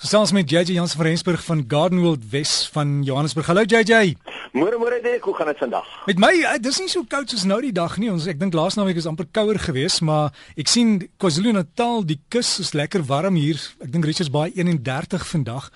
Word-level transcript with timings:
Gesels 0.00 0.30
met 0.32 0.48
JJ 0.50 0.72
Jansen 0.72 0.96
van 0.96 1.06
Rensburg 1.06 1.42
van 1.44 1.64
Gardenwold 1.68 2.22
Wes 2.30 2.68
van 2.72 3.02
Johannesburg. 3.02 3.46
Hallo 3.46 3.62
JJ. 3.68 4.14
Môre 4.56 4.78
môre 4.80 4.96
Dirk, 5.02 5.26
hoe 5.28 5.34
gaan 5.36 5.50
dit 5.52 5.58
vandag? 5.60 5.84
Met 6.06 6.18
my, 6.18 6.30
uh, 6.40 6.54
dis 6.56 6.78
nie 6.80 6.88
so 6.88 7.04
koud 7.04 7.28
soos 7.28 7.42
nou 7.44 7.58
die 7.60 7.74
dag 7.76 7.98
nie. 8.00 8.08
Ons 8.08 8.24
ek 8.24 8.38
dink 8.40 8.56
laas 8.56 8.78
naweek 8.78 8.96
is 8.96 9.04
amper 9.04 9.26
kouer 9.28 9.58
geweest, 9.60 10.00
maar 10.00 10.32
ek 10.56 10.72
sien 10.72 10.94
KwaZulu-Natal, 11.20 12.06
die 12.08 12.16
kus 12.32 12.54
is 12.64 12.72
lekker 12.72 13.04
warm 13.10 13.36
hier. 13.36 13.60
Ek 13.84 13.90
dink 13.92 14.08
Richards 14.08 14.32
Bay 14.32 14.54
31 14.56 15.26
vandag. 15.34 15.68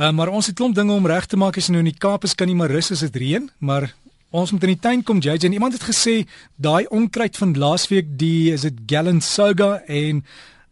Uh, 0.00 0.08
maar 0.16 0.32
ons 0.32 0.48
het 0.48 0.56
klomp 0.56 0.78
dinge 0.78 0.96
om 0.96 1.10
reg 1.12 1.28
te 1.28 1.36
maak 1.36 1.60
as 1.60 1.68
jy 1.68 1.74
nou 1.76 1.82
in 1.84 1.90
die 1.90 2.00
Kaap 2.06 2.24
is, 2.24 2.32
kan 2.32 2.48
nie 2.48 2.56
maar 2.56 2.72
rus 2.72 2.88
as 2.96 3.04
dit 3.04 3.18
reën, 3.20 3.50
maar 3.60 3.90
ons 4.32 4.54
moet 4.56 4.64
in 4.64 4.72
die 4.72 4.80
tuin 4.80 5.04
kom 5.04 5.20
JJ 5.20 5.50
en 5.50 5.58
iemand 5.58 5.76
het 5.76 5.84
gesê 5.84 6.22
daai 6.56 6.88
onkruid 6.88 7.36
van 7.36 7.52
laasweek, 7.52 8.16
die 8.16 8.48
is 8.56 8.64
dit 8.64 8.80
Galansoga 8.88 9.82
en 9.92 10.24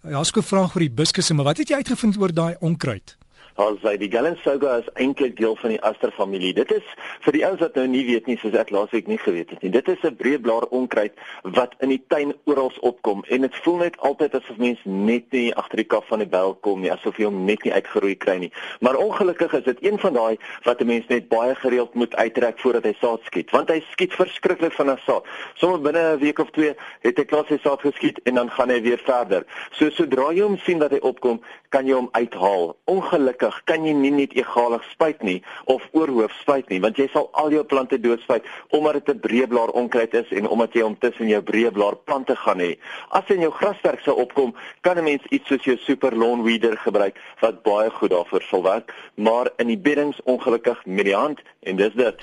Ja, 0.09 0.23
skoon 0.25 0.45
vraag 0.47 0.73
vir 0.73 0.87
die 0.87 0.95
biskusse, 0.97 1.35
maar 1.37 1.51
wat 1.51 1.59
het 1.61 1.69
jy 1.69 1.83
uitgevind 1.83 2.17
oor 2.17 2.33
daai 2.33 2.55
onkruid? 2.65 3.20
Ons 3.61 3.83
sê 3.85 3.99
die 4.01 4.09
Galansoga 4.09 4.79
is 4.81 4.87
eintlik 4.97 5.35
deel 5.37 5.53
van 5.61 5.75
die 5.75 5.81
aster 5.85 6.09
familie. 6.17 6.55
Dit 6.57 6.71
is 6.73 6.87
vir 7.27 7.37
die 7.37 7.43
ouens 7.45 7.61
wat 7.61 7.75
nou 7.77 7.83
nie 7.93 8.07
weet 8.07 8.29
nie, 8.31 8.39
soos 8.41 8.55
ek 8.57 8.71
laasweek 8.73 9.09
nie 9.11 9.19
geweet 9.21 9.51
het 9.53 9.61
nie. 9.61 9.69
Dit 9.75 9.89
is 9.93 10.01
'n 10.01 10.17
breedblaar 10.17 10.65
onkruid 10.73 11.13
wat 11.43 11.75
in 11.85 11.91
die 11.93 12.01
tuin 12.09 12.33
oral 12.49 12.73
opkom 12.81 13.21
en 13.29 13.41
dit 13.43 13.57
voel 13.65 13.77
net 13.77 13.99
altyd 13.99 14.35
asof 14.35 14.57
mens 14.57 14.81
net 14.85 15.25
nie 15.33 15.53
agter 15.55 15.77
die 15.77 15.85
kaf 15.85 16.07
van 16.09 16.21
die 16.25 16.29
bel 16.29 16.55
kom 16.55 16.81
nie, 16.81 16.93
asof 16.93 17.19
jy 17.19 17.25
hom 17.25 17.45
net 17.45 17.63
nie 17.65 17.73
uitgeroei 17.73 18.17
kry 18.17 18.39
nie. 18.39 18.53
Maar 18.81 18.97
ongelukkig 18.97 19.53
is 19.53 19.65
dit 19.65 19.85
een 19.85 19.99
van 19.99 20.13
daai 20.15 20.39
wat 20.65 20.81
'n 20.81 20.87
mens 20.87 21.07
net 21.09 21.29
baie 21.29 21.55
gereeld 21.55 21.95
moet 21.95 22.17
uittrek 22.17 22.59
voordat 22.59 22.85
hy 22.85 22.95
saad 23.01 23.21
skiet, 23.25 23.51
want 23.51 23.69
hy 23.69 23.83
skiet 23.93 24.13
verskriklik 24.13 24.73
van 24.73 24.91
'n 24.91 24.99
saad. 25.05 25.25
Sommige 25.55 25.83
binne 25.83 26.17
'n 26.17 26.19
week 26.19 26.39
of 26.39 26.51
twee 26.51 26.75
het 27.01 27.17
hy 27.19 27.25
klaar 27.25 27.45
sy 27.47 27.59
saad 27.59 27.81
geskiet 27.81 28.21
en 28.25 28.35
dan 28.35 28.51
gaan 28.51 28.71
hy 28.71 28.81
weer 28.81 29.01
verder. 29.05 29.45
So 29.73 29.91
sodra 29.91 30.33
jy 30.33 30.43
hom 30.43 30.57
sien 30.57 30.79
dat 30.79 30.91
hy 30.91 30.99
opkom, 30.99 31.41
kan 31.69 31.87
jy 31.87 31.93
hom 31.93 32.09
uithaal. 32.13 32.77
Ongelukkig 32.85 33.50
ongelukkig 33.51 33.65
kan 33.67 33.85
jy 33.85 33.95
nie 33.95 34.11
net 34.11 34.35
egalig 34.35 34.83
spuit 34.93 35.23
nie 35.23 35.43
of 35.67 35.83
oorhoof 35.93 36.33
spuit 36.41 36.69
nie 36.71 36.81
want 36.81 36.99
jy 36.99 37.09
sal 37.13 37.31
al 37.33 37.51
jou 37.51 37.65
plante 37.65 37.99
doodspuit 37.99 38.45
omdat 38.71 39.07
dit 39.07 39.15
'n 39.15 39.21
breëblaar 39.21 39.71
onkruid 39.75 40.15
is 40.15 40.31
en 40.31 40.49
omdat 40.49 40.75
jy 40.75 40.83
hom 40.83 40.97
tussen 40.99 41.29
jou 41.29 41.43
breëblaar 41.43 41.97
plante 42.05 42.37
gaan 42.37 42.59
hê. 42.59 42.79
As 43.11 43.25
in 43.29 43.41
jou 43.41 43.51
grasperk 43.51 44.01
sou 44.01 44.17
opkom, 44.17 44.55
kan 44.83 44.99
'n 44.99 45.05
mens 45.05 45.23
iets 45.31 45.47
soos 45.49 45.65
jou 45.65 45.77
super 45.77 46.17
lawn 46.17 46.43
weeder 46.43 46.77
gebruik 46.77 47.17
wat 47.41 47.63
baie 47.63 47.91
goed 47.91 48.11
daarvoor 48.11 48.43
sal 48.43 48.63
werk, 48.63 48.93
maar 49.17 49.51
in 49.59 49.67
die 49.67 49.79
beddings 49.79 50.21
ongelukkig 50.25 50.87
met 50.87 51.05
die 51.05 51.15
hand 51.15 51.41
en 51.63 51.77
dis 51.77 51.93
dit. 51.95 52.17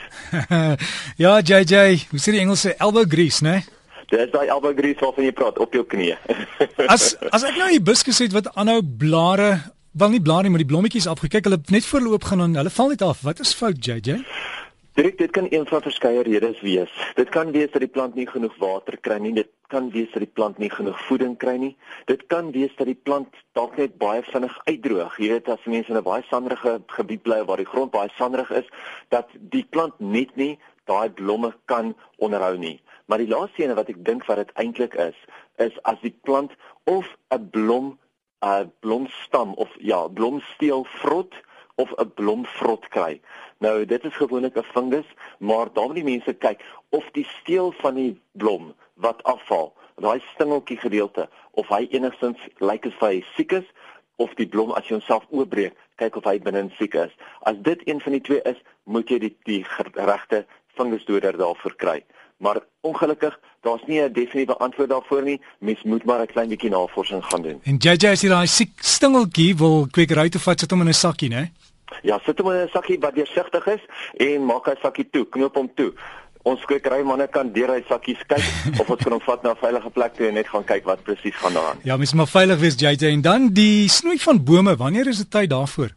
ja, 1.24 1.40
JJ, 1.40 2.08
hoe 2.10 2.20
sê 2.20 2.32
die 2.32 2.40
Engelse 2.40 2.76
elbow 2.78 3.06
grease, 3.08 3.44
né? 3.44 3.64
Dis 4.08 4.32
daai 4.32 4.48
elbow 4.48 4.74
grease 4.74 5.00
waarvan 5.00 5.24
jy 5.24 5.32
praat 5.32 5.60
op 5.60 5.74
jou 5.74 5.84
knie. 5.84 6.16
as 6.94 7.16
as 7.32 7.44
ek 7.44 7.58
nou 7.58 7.70
hibiscus 7.70 8.20
het 8.20 8.32
wat 8.32 8.56
aanhou 8.56 8.82
blare 8.82 9.77
wel 9.98 10.10
nie 10.10 10.22
blare 10.22 10.50
maar 10.50 10.62
die 10.62 10.70
blommetjies 10.70 11.08
afgekyk. 11.08 11.44
Hulle 11.48 11.62
net 11.74 11.86
voorloop 11.86 12.24
gaan 12.24 12.42
en 12.42 12.56
hulle 12.56 12.70
val 12.70 12.94
net 12.94 13.02
af. 13.02 13.22
Wat 13.26 13.40
is 13.40 13.54
fout, 13.54 13.86
JJ? 13.86 14.22
Dit 14.98 15.18
dit 15.18 15.32
kan 15.32 15.48
een 15.50 15.66
van 15.70 15.82
verskeie 15.82 16.24
redes 16.24 16.62
wees. 16.62 16.94
Dit 17.16 17.30
kan 17.30 17.52
wees 17.52 17.72
dat 17.72 17.82
die 17.82 17.90
plant 17.90 18.16
nie 18.16 18.28
genoeg 18.28 18.56
water 18.58 18.98
kry 18.98 19.18
nie. 19.22 19.34
Dit 19.34 19.50
kan 19.68 19.92
wees 19.94 20.10
dat 20.14 20.24
die 20.26 20.32
plant 20.34 20.58
nie 20.58 20.70
genoeg 20.74 21.02
voeding 21.06 21.36
kry 21.38 21.54
nie. 21.62 21.76
Dit 22.06 22.24
kan 22.28 22.52
wees 22.52 22.74
dat 22.78 22.90
die 22.90 22.98
plant 23.04 23.36
dalk 23.54 23.78
net 23.78 23.98
baie 24.02 24.24
vinnig 24.26 24.58
uitdroog. 24.66 25.20
Jy 25.22 25.30
weet 25.36 25.52
as 25.54 25.66
mense 25.66 25.94
in 25.94 25.98
'n 25.98 26.04
baie 26.04 26.24
sanderige 26.30 26.82
gebied 26.88 27.22
bly 27.22 27.44
waar 27.46 27.62
die 27.62 27.70
grond 27.74 27.92
baie 27.92 28.10
sanderig 28.18 28.50
is, 28.52 28.66
dat 29.10 29.30
die 29.40 29.66
plant 29.70 29.94
net 30.00 30.36
nie 30.36 30.58
daai 30.86 31.10
blomme 31.10 31.54
kan 31.66 31.96
onderhou 32.18 32.58
nie. 32.58 32.82
Maar 33.06 33.18
die 33.18 33.30
laaste 33.30 33.64
ene 33.64 33.76
wat 33.76 33.90
ek 33.90 34.06
dink 34.06 34.26
wat 34.26 34.38
dit 34.38 34.52
eintlik 34.56 34.96
is, 34.96 35.16
is 35.58 35.78
as 35.84 36.02
die 36.02 36.16
plant 36.24 36.52
of 36.84 37.06
'n 37.30 37.50
blom 37.50 37.98
'n 38.46 38.72
blomstam 38.80 39.54
of 39.54 39.70
ja, 39.80 40.08
blomsteel 40.08 40.84
vrot 40.84 41.36
of 41.76 41.92
'n 41.96 42.12
blomvrot 42.14 42.88
kry. 42.88 43.22
Nou 43.58 43.86
dit 43.86 44.04
is 44.04 44.16
gewoonlik 44.16 44.58
'n 44.58 44.64
fungus, 44.64 45.06
maar 45.40 45.74
dan 45.74 45.86
moet 45.86 45.96
die 45.96 46.04
mense 46.04 46.34
kyk 46.34 46.62
of 46.90 47.06
die 47.12 47.28
steel 47.40 47.72
van 47.72 47.96
die 47.96 48.22
blom 48.32 48.76
wat 48.94 49.24
afval, 49.24 49.74
daai 49.96 50.22
stingeltjie 50.34 50.78
gedeelte, 50.78 51.30
of 51.52 51.68
hy 51.68 51.88
enigstens 51.90 52.40
lyk 52.58 52.86
as 52.86 53.00
hy 53.00 53.26
siek 53.36 53.52
is 53.52 53.66
of 54.16 54.34
die 54.34 54.48
blom 54.48 54.72
as 54.72 54.88
jy 54.88 54.98
homself 54.98 55.26
oopbreek, 55.30 55.74
kyk 55.96 56.16
of 56.16 56.24
hy 56.24 56.40
binne 56.40 56.70
siek 56.78 56.94
is. 56.94 57.14
As 57.42 57.56
dit 57.58 57.82
een 57.88 58.02
van 58.02 58.12
die 58.12 58.22
twee 58.22 58.42
is, 58.42 58.58
moet 58.84 59.10
jy 59.10 59.20
die 59.20 59.38
die 59.44 59.66
regte 59.94 60.46
fungusdoder 60.76 61.38
daarvoor 61.38 61.76
kry 61.76 62.04
maar 62.38 62.58
ongelukkig 62.82 63.40
daar's 63.62 63.84
nie 63.86 64.02
'n 64.02 64.14
definitiewe 64.14 64.58
antwoord 64.58 64.90
daarvoor 64.90 65.24
nie. 65.24 65.42
Mens 65.60 65.84
moet 65.84 66.06
maar 66.06 66.22
'n 66.22 66.26
klein 66.26 66.50
bietjie 66.50 66.70
navorsing 66.70 67.26
gaan 67.26 67.42
doen. 67.42 67.60
En 67.64 67.76
JJ 67.78 68.08
as 68.08 68.22
jy 68.22 68.30
daai 68.30 68.48
stingeltjie 68.80 69.56
wil 69.56 69.88
kwekery 69.92 70.30
toe 70.30 70.42
vat, 70.42 70.60
sit 70.60 70.72
hom 70.72 70.82
in 70.82 70.88
'n 70.88 70.94
sakkie, 70.94 71.30
né? 71.30 71.52
Ja, 72.02 72.20
sit 72.26 72.40
hom 72.40 72.52
in 72.52 72.64
'n 72.64 72.70
sakkie 72.70 73.00
wat 73.00 73.16
deursigtig 73.16 73.68
is 73.68 73.82
en 74.18 74.46
maak 74.46 74.66
hy 74.66 74.76
sakkie 74.82 75.08
toe, 75.12 75.26
knoop 75.30 75.56
hom 75.56 75.70
toe. 75.76 75.94
Ons 76.44 76.66
kwekery 76.66 77.04
manne 77.04 77.28
kan 77.28 77.52
deur 77.52 77.70
hy 77.74 77.84
sakkies 77.88 78.24
kyk 78.28 78.44
of 78.80 78.90
ons 78.90 79.04
kan 79.04 79.12
hom 79.12 79.22
vat 79.22 79.44
na 79.44 79.52
'n 79.52 79.56
veilige 79.56 79.90
plek 79.90 80.14
toe 80.14 80.28
en 80.28 80.34
net 80.34 80.48
gaan 80.48 80.64
kyk 80.64 80.84
wat 80.84 81.04
presies 81.04 81.36
gaan 81.36 81.54
daar. 81.54 81.76
Ja, 81.84 81.98
mens 81.98 82.14
moet 82.14 82.30
veilig 82.30 82.60
wees 82.60 82.76
JJ 82.76 83.08
en 83.08 83.22
dan 83.22 83.50
die 83.54 83.90
snoei 83.90 84.20
van 84.20 84.44
bome, 84.44 84.76
wanneer 84.76 85.08
is 85.08 85.18
dit 85.18 85.32
tyd 85.32 85.50
daarvoor? 85.50 85.90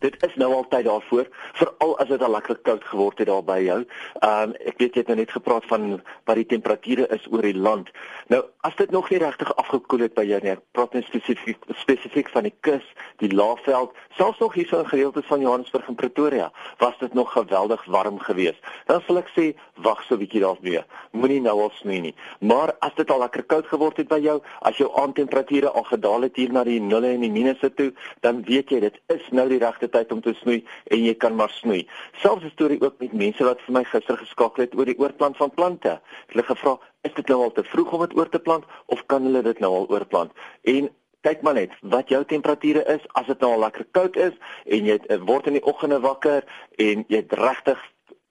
Dit 0.00 0.16
is 0.24 0.34
nou 0.40 0.54
altyd 0.54 0.84
daarvoor, 0.84 1.26
veral 1.52 1.98
as 2.00 2.08
dit 2.08 2.22
al 2.22 2.32
lekker 2.32 2.56
koud 2.64 2.84
geword 2.88 3.18
het 3.20 3.28
daar 3.28 3.44
by 3.44 3.58
jou. 3.60 3.80
Ehm 4.24 4.48
um, 4.48 4.54
ek 4.64 4.78
weet 4.80 4.94
jy 4.96 5.02
het 5.02 5.10
nou 5.12 5.18
net 5.18 5.32
gepraat 5.36 5.66
van 5.68 6.00
wat 6.24 6.38
die 6.38 6.46
temperature 6.48 7.04
is 7.12 7.26
oor 7.28 7.44
die 7.44 7.56
land. 7.56 7.90
Nou, 8.32 8.40
as 8.64 8.76
dit 8.78 8.90
nog 8.90 9.10
nie 9.12 9.18
regtig 9.20 9.50
afgekoel 9.60 10.06
het 10.06 10.14
by 10.16 10.24
jou 10.24 10.40
nie, 10.44 10.54
praat 10.72 10.96
net 10.96 11.04
spesifiek 11.10 11.68
spesifiek 11.82 12.30
van 12.32 12.48
die 12.48 12.54
kus, 12.64 12.86
die 13.20 13.28
Laagveld, 13.34 13.92
selfs 14.16 14.40
nog 14.40 14.56
hier 14.56 14.68
so 14.70 14.80
in 14.80 14.88
gedeeltes 14.88 15.28
van 15.28 15.44
Johannesburg 15.44 15.88
en 15.92 15.98
Pretoria, 16.00 16.48
was 16.80 16.96
dit 16.98 17.14
nog 17.14 17.32
geweldig 17.32 17.84
warm 17.84 18.18
geweest. 18.24 18.64
Dan 18.88 19.04
sal 19.04 19.20
ek 19.20 19.28
sê, 19.36 19.50
wag 19.84 20.00
so 20.06 20.14
'n 20.14 20.22
bietjie 20.24 20.40
daarmee. 20.40 20.84
Moenie 21.12 21.40
nou 21.40 21.60
al 21.60 21.72
snoei 21.74 22.00
nie. 22.00 22.14
Maar 22.40 22.72
as 22.80 22.94
dit 22.94 23.10
al 23.10 23.18
lekker 23.18 23.42
koud 23.42 23.66
geword 23.66 23.96
het 23.96 24.08
by 24.08 24.18
jou, 24.18 24.40
as 24.60 24.76
jou 24.76 24.90
aandtemperature 24.96 25.70
al 25.70 25.84
gedaal 25.84 26.22
het 26.22 26.36
hier 26.36 26.52
na 26.52 26.64
die 26.64 26.80
0 26.80 27.04
en 27.04 27.20
die 27.20 27.30
minusse 27.30 27.74
toe, 27.74 27.92
dan 28.20 28.42
weet 28.44 28.70
jy 28.70 28.80
dit 28.80 29.00
is 29.06 29.28
nou 29.30 29.48
die 29.48 29.58
regte 29.58 29.89
tyd 29.90 30.12
om 30.12 30.20
te 30.24 30.34
snoei 30.40 30.60
en 30.90 31.02
jy 31.04 31.14
kan 31.14 31.36
maar 31.36 31.50
snoei. 31.50 31.86
Selfs 32.22 32.44
'n 32.44 32.54
storie 32.54 32.80
ook 32.80 33.00
met 33.00 33.12
mense 33.12 33.44
wat 33.44 33.60
vir 33.66 33.74
my 33.74 33.84
gister 33.84 34.16
geskakel 34.16 34.64
het 34.64 34.74
oor 34.74 34.84
die 34.86 34.98
oorplant 34.98 35.36
van 35.36 35.50
plante. 35.50 36.00
Hulle 36.32 36.42
gevra, 36.42 36.78
is 37.02 37.14
dit 37.14 37.28
nou 37.28 37.42
al 37.42 37.52
te 37.52 37.64
vroeg 37.64 37.92
om 37.92 38.00
dit 38.00 38.16
oor 38.16 38.28
te 38.28 38.38
plant 38.38 38.64
of 38.86 39.06
kan 39.06 39.22
hulle 39.22 39.42
dit 39.42 39.58
nou 39.58 39.72
al 39.74 39.88
oorplant? 39.88 40.32
En 40.62 40.90
kyk 41.20 41.42
maar 41.42 41.54
net 41.54 41.72
wat 41.80 42.08
jou 42.08 42.24
temperature 42.24 42.84
is 42.84 43.06
as 43.18 43.26
dit 43.26 43.40
nou 43.40 43.52
al 43.52 43.64
lekker 43.66 43.86
koud 43.96 44.16
is 44.16 44.36
en 44.64 44.86
jy 44.88 44.98
eh, 45.08 45.18
word 45.28 45.46
in 45.46 45.58
die 45.58 45.66
oggende 45.68 46.00
wakker 46.00 46.44
en 46.78 47.04
jy't 47.08 47.32
regtig 47.32 47.80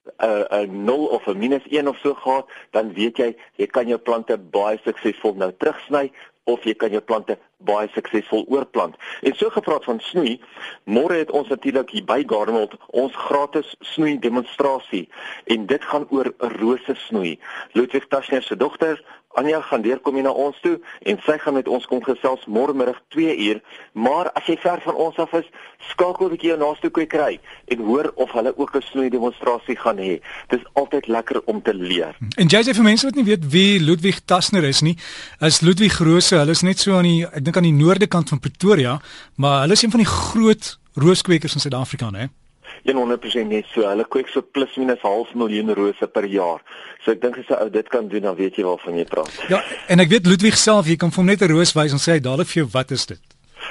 'n 0.10 0.26
uh, 0.26 0.64
'n 0.66 0.86
0 0.86 1.06
of 1.06 1.28
'n 1.28 1.38
minus 1.38 1.66
1 1.70 1.88
of 1.88 1.98
so 1.98 2.14
gehad, 2.14 2.46
dan 2.72 2.94
weet 2.94 3.18
jy 3.18 3.36
jy 3.56 3.68
kan 3.68 3.88
jou 3.88 4.00
plante 4.00 4.38
baie 4.38 4.80
suksesvol 4.84 5.36
nou 5.36 5.52
terugsny 5.58 6.12
of 6.44 6.64
jy 6.64 6.74
kan 6.74 6.92
jou 6.92 7.02
plante 7.02 7.38
baie 7.68 7.90
suksesvol 7.94 8.46
oorplant. 8.48 8.96
En 9.22 9.36
so 9.36 9.50
gepraat 9.50 9.84
van 9.84 10.00
snoei, 10.00 10.40
môre 10.84 11.20
het 11.20 11.32
ons 11.32 11.48
natuurlik 11.48 11.90
hier 11.96 12.06
by 12.08 12.24
Gardenwold 12.28 12.76
ons 12.88 13.16
gratis 13.16 13.76
snoei 13.94 14.18
demonstrasie 14.20 15.08
en 15.46 15.66
dit 15.66 15.84
gaan 15.92 16.08
oor 16.10 16.32
rose 16.60 16.96
snoei. 17.08 17.38
Ludwig 17.74 18.08
Taschner 18.08 18.44
se 18.44 18.56
dogter 18.56 19.02
Anja 19.38 19.62
gaan 19.62 19.82
deurkom 19.82 20.16
hier 20.18 20.24
na 20.26 20.32
ons 20.34 20.58
toe 20.64 20.80
en 21.06 21.20
sy 21.22 21.36
gaan 21.38 21.54
met 21.54 21.68
ons 21.70 21.86
kom 21.88 22.02
gesels 22.04 22.42
môre 22.50 22.74
middag 22.74 22.98
2 23.14 23.36
uur. 23.46 23.60
Maar 23.94 24.32
as 24.34 24.48
jy 24.50 24.56
ver 24.58 24.82
van 24.82 24.98
ons 24.98 25.20
af 25.22 25.36
is, 25.38 25.46
skakel 25.92 26.34
ek 26.34 26.48
jou 26.48 26.56
naaste 26.58 26.90
kwekery 26.94 27.38
en 27.70 27.84
hoor 27.86 28.10
of 28.16 28.34
hulle 28.34 28.56
ook 28.58 28.76
'n 28.76 28.82
snoei 28.90 29.10
demonstrasie 29.10 29.78
gaan 29.78 30.02
hê. 30.02 30.20
Dis 30.50 30.66
altyd 30.74 31.08
lekker 31.08 31.42
om 31.46 31.62
te 31.62 31.74
leer. 31.74 32.18
En 32.38 32.48
jy 32.48 32.62
sê 32.64 32.74
vir 32.74 32.84
mense 32.84 33.06
wat 33.06 33.16
nie 33.16 33.24
weet 33.24 33.46
wie 33.52 33.80
Ludwig 33.80 34.20
Taschner 34.26 34.64
is 34.64 34.82
nie, 34.82 34.98
is 35.40 35.62
Ludwig 35.62 36.00
Rose, 36.00 36.36
hulle 36.36 36.52
is 36.52 36.62
net 36.62 36.80
so 36.80 36.98
aan 36.98 37.04
die 37.04 37.28
dink 37.50 37.58
aan 37.60 37.68
die 37.68 37.76
noorde 37.76 38.08
kant 38.08 38.30
van 38.30 38.40
Pretoria, 38.40 39.00
maar 39.36 39.64
hulle 39.66 39.78
is 39.78 39.84
een 39.84 39.94
van 39.94 40.04
die 40.04 40.10
groot 40.10 40.78
rooskwekers 41.00 41.58
in 41.58 41.66
Suid-Afrika, 41.66 42.10
né? 42.14 42.30
100% 42.86 43.50
net 43.50 43.66
so. 43.74 43.84
Hulle 43.88 44.06
kweek 44.08 44.30
so 44.32 44.42
plus 44.42 44.76
minus 44.78 45.02
half 45.02 45.34
miljoen 45.34 45.74
rose 45.76 46.08
per 46.14 46.26
jaar. 46.30 46.62
So 47.04 47.12
ek 47.12 47.22
dink 47.22 47.38
as 47.38 47.50
'n 47.50 47.62
ou 47.64 47.70
dit 47.70 47.88
kan 47.90 48.08
doen, 48.08 48.22
dan 48.22 48.36
weet 48.36 48.56
jy 48.56 48.64
waarvan 48.64 48.98
jy 48.98 49.06
praat. 49.06 49.32
Ja, 49.50 49.64
en 49.88 50.00
ek 50.00 50.10
weet 50.10 50.26
Ludwig 50.26 50.58
self, 50.58 50.88
jy 50.88 50.96
kan 50.96 51.12
vir 51.12 51.18
hom 51.18 51.26
net 51.26 51.42
'n 51.42 51.52
roos 51.52 51.74
wys 51.74 51.92
en 51.92 52.00
sê 52.00 52.22
dadelik 52.22 52.48
vir 52.48 52.64
jou 52.64 52.70
wat 52.72 52.92
is 52.92 53.06
dit? 53.06 53.22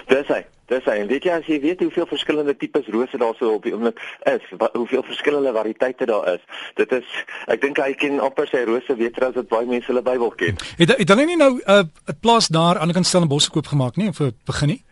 Dis 0.09 0.27
hy. 0.29 0.45
Dis 0.69 0.85
hy. 0.85 0.99
En 1.01 1.09
weet 1.09 1.25
jy 1.25 1.33
as 1.33 1.47
jy 1.49 1.61
weet 1.63 1.81
hoeveel 1.81 2.07
verskillende 2.07 2.55
tipes 2.57 2.89
rose 2.93 3.19
daar 3.21 3.37
so 3.39 3.55
op 3.57 3.65
die 3.65 3.73
oomblik 3.73 4.01
is, 4.29 4.45
wat, 4.61 4.75
hoeveel 4.77 5.03
verskillende 5.03 5.53
variëteite 5.57 6.09
daar 6.11 6.35
is. 6.35 6.43
Dit 6.77 6.93
is 6.93 7.15
ek 7.49 7.63
dink 7.65 7.81
hy 7.81 7.95
ken 7.97 8.21
amper 8.21 8.51
sy 8.51 8.67
rose 8.69 8.97
beter 8.99 9.31
as 9.31 9.39
wat 9.39 9.49
baie 9.49 9.69
mense 9.69 9.89
hulle 9.89 10.05
Bybel 10.05 10.35
ken. 10.37 10.61
Het 10.77 10.93
het 10.99 11.09
hulle 11.15 11.25
nie 11.25 11.39
nou 11.41 11.55
'n 11.57 11.65
uh, 11.73 12.17
plaas 12.21 12.53
daar 12.53 12.79
aan 12.79 12.93
die 12.93 12.99
kant 12.99 13.07
stel 13.07 13.25
in 13.25 13.33
Bosse 13.33 13.51
koop 13.51 13.73
gemaak 13.73 13.97
nie 13.97 14.13
vir 14.13 14.33
begin 14.45 14.69
nie? 14.69 14.83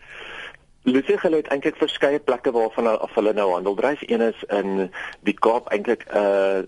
Lucie 0.87 1.19
hulle 1.19 1.37
het 1.43 1.49
eintlik 1.51 1.77
verskeie 1.77 2.19
plekke 2.23 2.53
waarvan 2.55 2.87
hulle 2.87 2.99
af 3.03 3.15
hulle 3.15 3.33
nou 3.35 3.53
handel 3.53 3.75
dryf. 3.75 4.01
Een 4.07 4.21
is 4.21 4.45
in 4.49 4.91
die 5.21 5.35
Kaap 5.35 5.69
eintlik 5.69 6.07
'n 6.09 6.17
uh, 6.17 6.63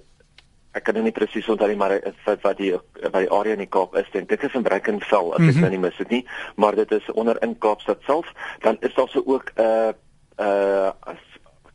ek 0.79 0.87
kan 0.87 0.99
nou 0.99 1.05
nie 1.05 1.15
presies 1.15 1.49
onthou 1.51 1.69
nie, 1.69 1.79
maar 1.79 1.99
wat 2.25 2.43
wat 2.47 2.61
die 2.61 2.73
wat 2.75 3.21
die 3.21 3.31
area 3.35 3.59
in 3.59 3.65
die 3.65 3.71
Kaap 3.77 3.97
is, 3.99 4.11
en 4.19 4.27
dit 4.31 4.45
is 4.47 4.55
in 4.55 4.67
Brackenfell 4.67 5.33
as 5.33 5.39
ek 5.39 5.45
mm 5.45 5.49
-hmm. 5.49 5.61
nou 5.67 5.71
nie 5.71 5.85
mis 5.87 5.97
dit 5.99 6.11
nie, 6.11 6.25
maar 6.57 6.75
dit 6.75 6.93
is 6.93 7.11
onder 7.13 7.43
in 7.43 7.59
Kaapstad 7.59 8.03
self. 8.07 8.33
Dan 8.65 8.77
is 8.81 8.95
daar 8.95 9.09
so 9.09 9.23
ook 9.27 9.53
'n 9.57 9.95
uh, 10.41 10.91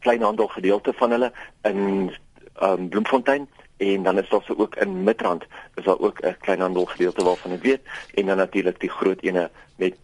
kleinhandel 0.03 0.47
gedeelte 0.47 0.93
van 0.93 1.11
hulle 1.11 1.31
in 1.61 2.11
um, 2.61 2.89
Bloemfontein 2.89 3.47
en 3.77 4.03
dan 4.03 4.17
is 4.19 4.29
daar 4.29 4.43
so 4.45 4.55
ook 4.57 4.75
in 4.75 5.03
Midrand 5.03 5.43
is 5.75 5.83
daar 5.83 5.99
ook 5.99 6.19
'n 6.21 6.35
kleinhandel 6.39 6.85
gedeelte 6.85 7.23
waarvan 7.23 7.51
ek 7.51 7.63
weet 7.63 7.81
en 8.13 8.25
dan 8.25 8.37
natuurlik 8.37 8.79
die 8.79 8.89
groot 8.89 9.21
ene 9.21 9.49
met 9.75 9.95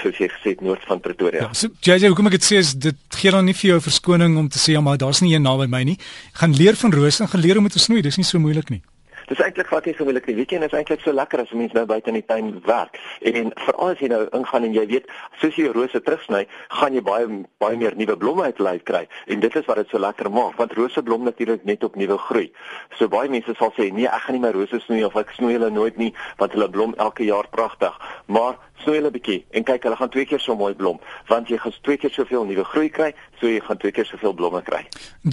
soos 0.00 0.18
jy 0.18 0.28
gesê 0.32 0.54
noord 0.60 0.84
van 0.88 1.00
Pretoria. 1.00 1.48
Ja, 1.48 1.52
so 1.52 1.68
JJ, 1.80 2.12
hoekom 2.12 2.30
ek 2.30 2.38
dit 2.38 2.46
sê 2.46 2.60
is 2.62 2.74
dit 2.74 3.18
gee 3.18 3.34
dan 3.34 3.48
nie 3.48 3.56
vir 3.56 3.74
jou 3.74 3.80
verskoning 3.88 4.38
om 4.40 4.48
te 4.48 4.62
sê 4.62 4.76
ja, 4.76 4.84
maar 4.84 5.00
daar's 5.00 5.22
nie 5.24 5.34
een 5.34 5.44
naby 5.46 5.68
my 5.70 5.82
nie. 5.92 5.98
Gaan 6.40 6.56
leer 6.56 6.78
van 6.80 6.94
Roos 6.94 7.20
en 7.20 7.28
gaan 7.28 7.44
leer 7.44 7.60
om 7.60 7.68
dit 7.68 7.76
te 7.78 7.82
snoei. 7.82 8.02
Dis 8.02 8.20
nie 8.20 8.28
so 8.28 8.40
moeilik 8.42 8.72
nie. 8.72 8.82
Dis 9.30 9.40
eintlik 9.40 9.70
wat 9.72 9.86
jy 9.88 9.94
gewoonlik 9.96 10.26
nie. 10.28 10.34
Weet 10.36 10.50
jy, 10.52 10.58
dit 10.60 10.72
is 10.72 10.76
eintlik 10.76 11.00
so 11.04 11.14
lekker 11.14 11.40
as 11.40 11.52
mense 11.56 11.76
nou 11.76 11.84
buite 11.88 12.10
in 12.10 12.18
die 12.18 12.24
tuin 12.26 12.50
werk. 12.66 12.98
En 13.28 13.52
veral 13.64 13.92
as 13.94 14.00
jy 14.02 14.10
nou 14.12 14.20
ingaan 14.36 14.66
en 14.66 14.74
jy 14.76 14.82
weet, 14.90 15.06
soos 15.40 15.56
jy 15.56 15.70
rose 15.72 16.00
terugsny, 16.04 16.42
gaan 16.74 16.96
jy 16.96 17.02
baie 17.06 17.28
baie 17.62 17.78
meer 17.80 17.96
nuwe 17.96 18.16
blomme 18.18 18.44
uit 18.50 18.60
lei 18.60 18.74
kry. 18.82 19.04
En 19.32 19.40
dit 19.40 19.56
is 19.56 19.68
wat 19.70 19.80
dit 19.80 19.94
so 19.94 20.02
lekker 20.02 20.28
maak, 20.32 20.58
want 20.60 20.74
rose 20.76 21.04
blom 21.06 21.24
natuurlik 21.28 21.64
net 21.68 21.86
op 21.86 21.96
nuwe 21.96 22.18
groei. 22.26 22.50
So 22.98 23.08
baie 23.12 23.30
mense 23.32 23.54
sal 23.58 23.72
sê, 23.78 23.92
"Nee, 23.92 24.06
ek 24.06 24.26
gaan 24.26 24.34
nie 24.36 24.42
my 24.42 24.52
rose 24.52 24.80
snoei 24.84 25.04
of 25.04 25.16
ek 25.16 25.32
snoei 25.38 25.54
hulle 25.54 25.70
nooit 25.70 25.96
nie, 25.96 26.12
want 26.36 26.52
hulle 26.52 26.68
blom 26.68 26.94
elke 26.98 27.24
jaar 27.24 27.48
pragtig." 27.48 27.94
Maar 28.32 28.56
snoei 28.82 28.96
hulle 28.98 29.12
bietjie 29.14 29.40
en 29.50 29.64
kyk, 29.68 29.84
hulle 29.86 29.98
gaan 29.98 30.10
twee 30.14 30.26
keer 30.28 30.40
so 30.40 30.56
mooi 30.56 30.72
blom, 30.78 31.00
want 31.28 31.50
jy 31.52 31.58
gaan 31.60 31.74
twee 31.86 32.00
keer 32.00 32.14
soveel 32.14 32.46
nuwe 32.48 32.64
groei 32.72 32.88
kry, 32.90 33.10
so 33.40 33.50
jy 33.50 33.60
gaan 33.66 33.80
twee 33.82 33.92
keer 33.92 34.08
soveel 34.08 34.34
blomme 34.38 34.62
kry. 34.66 34.80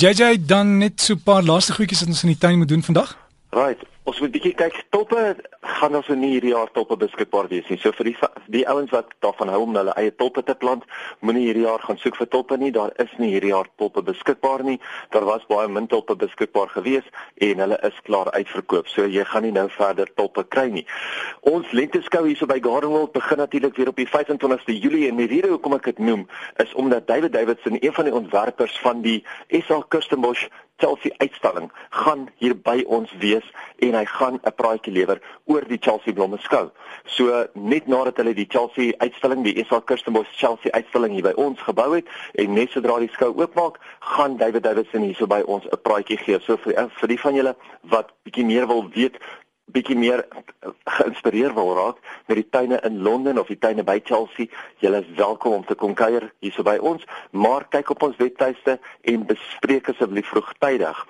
JJ 0.04 0.44
dan 0.50 0.78
net 0.84 1.02
so 1.02 1.16
'n 1.16 1.24
paar 1.24 1.44
laaste 1.44 1.74
goedjies 1.78 2.04
wat 2.04 2.10
ons 2.16 2.24
in 2.24 2.34
die 2.36 2.42
tuin 2.44 2.58
moet 2.58 2.68
doen 2.68 2.84
vandag. 2.84 3.16
Right. 3.52 3.82
Ons 4.10 4.18
moet 4.24 4.32
bietjie 4.34 4.56
kyk. 4.58 4.74
Toppe 4.90 5.20
gaan 5.78 5.94
ons 5.94 6.08
nie 6.18 6.32
hierdie 6.32 6.50
jaar 6.56 6.72
toppe 6.74 6.96
beskikbaar 6.98 7.46
wees 7.52 7.68
nie. 7.70 7.78
So 7.78 7.92
vir 7.94 8.08
die 8.08 8.16
die 8.50 8.64
ouens 8.72 8.90
wat 8.90 9.12
daarvan 9.22 9.52
hou 9.54 9.60
om 9.68 9.76
hulle 9.78 9.94
eie 10.02 10.14
toppe 10.18 10.42
te 10.48 10.56
plant, 10.58 10.86
moenie 11.22 11.44
hierdie 11.44 11.68
jaar 11.68 11.84
gaan 11.84 12.00
soek 12.02 12.16
vir 12.18 12.30
toppe 12.34 12.58
nie. 12.58 12.72
Daar 12.74 12.90
is 13.04 13.12
nie 13.22 13.30
hierdie 13.36 13.52
jaar 13.52 13.70
toppe 13.78 14.02
beskikbaar 14.08 14.64
nie. 14.66 14.80
Daar 15.14 15.28
was 15.28 15.46
baie 15.52 15.68
min 15.70 15.86
toppe 15.92 16.16
beskikbaar 16.24 16.72
gewees 16.74 17.06
en 17.50 17.62
hulle 17.62 17.78
is 17.86 18.00
klaar 18.08 18.32
uitverkoop. 18.34 18.90
So 18.90 19.06
jy 19.06 19.26
gaan 19.30 19.46
nie 19.46 19.54
nou 19.54 19.68
verder 19.76 20.10
toppe 20.18 20.46
kry 20.56 20.66
nie. 20.74 20.86
Ons 21.52 21.70
lenteskou 21.78 22.24
hierso 22.26 22.50
by 22.50 22.58
Garden 22.66 22.96
World 22.96 23.14
begin 23.14 23.44
natuurlik 23.44 23.78
weer 23.78 23.94
op 23.94 24.02
die 24.02 24.08
25ste 24.10 24.74
Julie 24.74 25.06
en 25.12 25.22
die 25.22 25.30
rede 25.30 25.54
hoekom 25.54 25.78
ek 25.78 25.92
dit 25.92 26.02
noem 26.02 26.26
is 26.66 26.74
omdat 26.74 27.06
David 27.06 27.38
Davidson, 27.38 27.78
een 27.78 27.94
van 27.94 28.10
die 28.10 28.18
ontwerpers 28.24 28.80
van 28.82 29.06
die 29.06 29.20
SA 29.60 29.84
Kirstenbosch 29.86 30.48
Chelsea 30.80 31.12
uitstalling 31.18 31.70
gaan 31.90 32.28
hier 32.40 32.56
by 32.56 32.84
ons 32.88 33.12
wees 33.20 33.46
en 33.86 33.96
hy 33.98 34.06
gaan 34.06 34.40
'n 34.44 34.56
praatjie 34.56 34.94
lewer 34.94 35.22
oor 35.46 35.68
die 35.68 35.80
Chelsea 35.82 36.14
blomme 36.14 36.38
skou. 36.38 36.72
So 37.06 37.46
net 37.54 37.88
nadat 37.88 38.18
hulle 38.18 38.34
die 38.34 38.48
Chelsea 38.48 38.94
uitstalling, 38.98 39.44
die 39.44 39.66
SA 39.68 39.80
Kirstenbosch 39.80 40.32
Chelsea 40.38 40.72
uitstalling 40.72 41.14
hier 41.14 41.24
by 41.24 41.36
ons 41.36 41.60
gebou 41.62 41.96
het 41.96 42.08
en 42.34 42.54
net 42.54 42.72
sodra 42.72 43.00
die 43.00 43.12
skou 43.14 43.34
oopmaak, 43.36 43.80
gaan 44.00 44.38
David 44.38 44.64
Davidson 44.64 45.04
hier 45.04 45.16
so 45.16 45.28
by 45.28 45.42
ons 45.46 45.66
'n 45.66 45.82
praatjie 45.82 46.18
gee. 46.18 46.40
So 46.40 46.58
vir 46.58 46.90
vir 46.90 47.08
die 47.08 47.20
van 47.20 47.36
julle 47.36 47.56
wat 47.82 48.12
bietjie 48.24 48.46
meer 48.46 48.68
wil 48.68 48.90
weet 48.90 49.18
bietjie 49.74 49.98
meer 49.98 50.26
geïnspireer 50.98 51.54
wil 51.54 51.74
raak 51.78 52.00
met 52.28 52.40
die 52.40 52.48
tuine 52.50 52.80
in 52.88 53.02
Londen 53.06 53.40
of 53.42 53.48
die 53.52 53.58
tuine 53.58 53.84
by 53.84 54.00
Chelsea, 54.04 54.50
julle 54.84 55.04
is 55.04 55.14
welkom 55.18 55.60
om 55.60 55.66
te 55.66 55.76
kom 55.76 55.94
kuier 55.94 56.30
hierso 56.44 56.66
by 56.66 56.78
ons, 56.82 57.06
maar 57.32 57.68
kyk 57.74 57.94
op 57.96 58.04
ons 58.10 58.18
webtuiste 58.22 58.80
en 59.14 59.28
bespreek 59.30 59.90
asseblief 59.94 60.30
vroegtydig. 60.34 61.06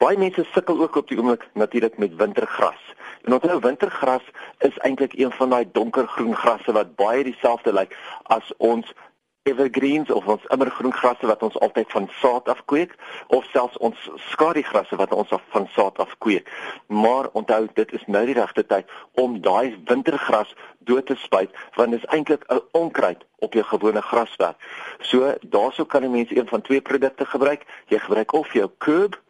Baie 0.00 0.16
mense 0.18 0.46
sukkel 0.54 0.80
ook 0.80 0.96
op 0.96 1.10
die 1.10 1.18
oomblik 1.20 1.44
natuurlik 1.60 1.98
met 2.00 2.16
wintergras. 2.16 2.80
En 3.26 3.36
onthou 3.36 3.58
wintergras 3.60 4.24
is 4.64 4.78
eintlik 4.86 5.12
een 5.18 5.32
van 5.36 5.50
daai 5.52 5.66
donkergroen 5.72 6.36
grasse 6.36 6.72
wat 6.72 6.94
baie 6.96 7.24
dieselfde 7.24 7.74
lyk 7.76 7.92
as 8.32 8.52
ons 8.56 8.94
evergreens 9.42 10.10
of 10.10 10.26
ons 10.26 10.44
immergroen 10.52 10.92
grasse 10.92 11.26
wat 11.26 11.42
ons 11.42 11.58
altyd 11.58 11.92
van 11.92 12.08
saad 12.20 12.48
af 12.48 12.60
kweek 12.64 12.92
of 13.26 13.44
selfs 13.52 13.78
ons 13.78 14.10
skadigrasse 14.28 14.96
wat 15.00 15.12
ons 15.16 15.30
af 15.32 15.42
van 15.54 15.68
saad 15.72 15.96
af 15.96 16.12
kweek. 16.18 16.50
Maar 16.86 17.28
onthou 17.32 17.66
dit 17.74 17.92
is 17.92 18.04
nou 18.06 18.24
die 18.28 18.36
regte 18.36 18.66
tyd 18.66 18.90
om 19.22 19.38
daai 19.40 19.78
wintergras 19.88 20.52
dood 20.78 21.06
te 21.06 21.16
spuit 21.16 21.56
want 21.78 21.96
dit 21.96 22.02
is 22.02 22.10
eintlik 22.12 22.44
'n 22.48 22.60
onkruid 22.72 23.24
op 23.38 23.56
jou 23.56 23.64
gewone 23.64 24.02
grasveld. 24.02 24.56
So 25.00 25.34
daarsou 25.40 25.86
kan 25.86 26.04
'n 26.04 26.10
mens 26.10 26.30
een 26.30 26.48
van 26.48 26.60
twee 26.60 26.80
produkte 26.80 27.24
gebruik. 27.24 27.64
Jy 27.86 27.98
gebruik 27.98 28.32
of 28.32 28.52
jou 28.52 28.70
curb 28.78 29.20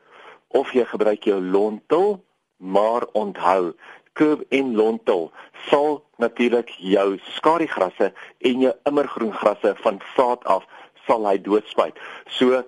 of 0.49 0.73
jy 0.73 0.85
gebruik 0.85 1.25
jou 1.25 1.43
lontel, 1.43 2.25
maar 2.57 3.07
onthou 3.13 3.73
curb 4.21 4.45
en 4.49 4.75
lontel 4.77 5.31
sal 5.71 6.03
natuurlik 6.21 6.69
jou 6.77 7.19
skadigrasse 7.37 8.13
en 8.39 8.67
jou 8.67 8.73
immergroengrasse 8.91 9.73
van 9.85 10.01
saad 10.15 10.45
af 10.45 10.67
sal 11.07 11.25
hy 11.29 11.39
doodspuit. 11.41 11.97
So 12.29 12.65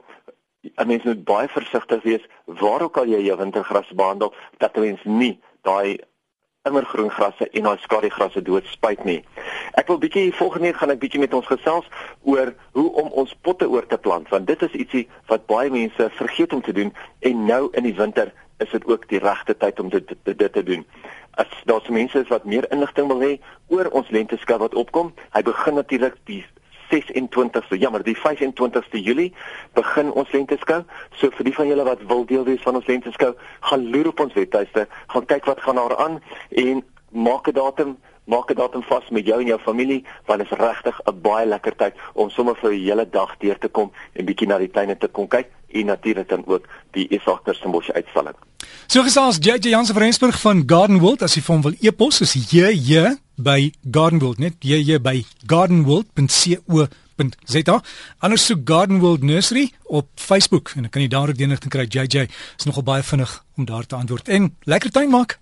'n 0.63 0.87
mens 0.87 1.05
moet 1.05 1.25
baie 1.25 1.49
versigtig 1.49 2.03
wees 2.03 2.25
waar 2.47 2.83
ook 2.83 2.97
al 2.97 3.07
jy 3.07 3.21
jou 3.27 3.37
wintergras 3.37 3.91
behandel 3.95 4.35
dat 4.59 4.77
'n 4.77 4.81
mens 4.81 5.05
nie 5.05 5.41
daai 5.63 5.99
immergroengrasse 6.69 7.49
en 7.51 7.63
daai 7.63 7.79
skadigrasse 7.83 8.43
doodspuit 8.43 9.05
nie. 9.05 9.25
Ek 9.75 9.87
wil 9.87 9.99
bietjie 9.99 10.35
volgende 10.35 10.67
week 10.67 10.77
gaan 10.77 10.91
ek 10.91 11.03
bietjie 11.03 11.21
met 11.21 11.35
ons 11.35 11.47
gesels 11.47 11.89
oor 12.23 12.55
hoe 12.73 12.91
om 13.03 13.09
ons 13.23 13.35
potte 13.43 13.69
oor 13.69 13.87
te 13.87 13.99
plant 13.99 14.29
want 14.29 14.47
dit 14.47 14.63
is 14.63 14.79
ietsie 14.85 15.09
wat 15.27 15.47
baie 15.47 15.71
mense 15.71 16.11
vergeet 16.11 16.53
om 16.53 16.63
te 16.63 16.73
doen 16.73 16.95
en 17.21 17.45
nou 17.47 17.69
in 17.73 17.83
die 17.83 17.97
winter 17.99 18.33
is 18.63 18.71
dit 18.71 18.87
ook 18.87 19.09
die 19.09 19.23
regte 19.23 19.57
tyd 19.57 19.81
om 19.81 19.89
dit 19.89 20.09
dit, 20.09 20.39
dit 20.39 20.53
te 20.53 20.63
doen 20.63 20.87
as 21.35 21.47
daar 21.65 21.81
se 21.81 21.93
mense 21.93 22.19
is 22.19 22.29
wat 22.29 22.45
meer 22.45 22.67
inligting 22.71 23.09
wil 23.09 23.23
hê 23.25 23.39
oor 23.73 23.89
ons 23.97 24.11
lenteskou 24.11 24.59
wat 24.61 24.75
opkom, 24.75 25.13
hy 25.33 25.43
begin 25.43 25.79
natuurlik 25.81 26.19
die 26.29 26.43
26ste, 26.93 27.79
jammer, 27.81 28.05
die 28.05 28.17
25ste 28.19 29.01
Julie 29.01 29.31
begin 29.73 30.11
ons 30.13 30.33
lenteskou. 30.37 30.83
So 31.17 31.33
vir 31.33 31.49
die 31.49 31.55
van 31.57 31.71
julle 31.71 31.87
wat 31.89 32.03
wil 32.11 32.27
deel 32.29 32.45
wees 32.45 32.61
van 32.67 32.77
ons 32.77 32.89
lenteskou, 32.91 33.33
gaan 33.71 33.87
loer 33.95 34.11
op 34.13 34.21
ons 34.27 34.37
webtuiste, 34.37 34.85
gaan 35.15 35.29
kyk 35.31 35.49
wat 35.49 35.63
gaan 35.65 35.81
daar 35.81 35.97
aan 35.97 36.21
en 36.51 36.85
maak 37.09 37.49
'n 37.49 37.57
datum 37.57 37.97
maak 38.25 38.51
'n 38.51 38.55
datum 38.55 38.83
vas 38.83 39.11
met 39.11 39.27
jou 39.27 39.41
en 39.41 39.47
jou 39.47 39.61
familie 39.61 40.05
want 40.27 40.41
dit 40.41 40.53
is 40.53 40.59
regtig 40.59 41.01
'n 41.05 41.21
baie 41.21 41.47
lekker 41.47 41.77
tyd 41.77 41.95
om 42.13 42.31
sommer 42.31 42.57
vir 42.57 42.73
'n 42.73 42.83
hele 42.83 43.09
dag 43.11 43.37
deur 43.39 43.59
te 43.59 43.69
kom 43.69 43.93
en 44.13 44.25
bietjie 44.25 44.47
na 44.47 44.59
die 44.59 44.71
tuine 44.71 44.99
te 44.99 45.09
kom 45.09 45.29
kyk 45.29 45.47
en 45.73 45.87
natuurlik 45.87 46.29
dan 46.29 46.43
ook 46.47 46.67
die 46.91 47.21
se 47.53 47.69
mosie 47.69 47.95
uitstalling. 47.95 48.35
So 48.87 49.03
gesels 49.03 49.37
JJ 49.41 49.69
Jansen 49.69 49.95
van 49.95 50.03
Rensburg 50.03 50.41
van 50.41 50.63
Garden 50.67 50.99
World. 50.99 51.23
As 51.23 51.35
jy 51.35 51.43
vir 51.43 51.55
hom 51.55 51.63
wil 51.63 51.75
e-pos 51.81 52.21
is 52.21 52.35
JJ 52.35 53.17
by 53.37 53.73
Garden 53.91 54.19
World 54.19 54.39
net 54.39 54.53
JJ 54.61 55.01
by 55.01 55.25
gardenworld.co.za 55.47 57.83
anders 58.19 58.47
so 58.47 58.55
Garden 58.65 58.99
World 58.99 59.23
Nursery 59.23 59.71
op 59.85 60.09
Facebook 60.15 60.71
en 60.75 60.83
dan 60.83 60.91
kan 60.91 61.03
jy 61.03 61.09
daar 61.09 61.29
ook 61.29 61.37
die 61.37 61.45
inligting 61.45 61.71
kry. 61.71 61.87
JJ 61.89 62.29
is 62.59 62.65
nogal 62.65 62.83
baie 62.83 63.03
vinnig 63.03 63.45
om 63.57 63.65
daar 63.65 63.87
te 63.87 63.97
antwoord. 63.97 64.29
En 64.29 64.57
lekker 64.65 64.91
tuin 64.91 65.11
maak 65.11 65.39